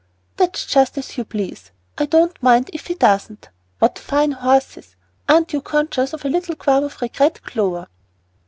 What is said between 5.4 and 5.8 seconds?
you